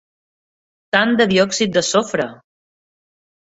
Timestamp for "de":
1.19-1.27, 1.77-1.85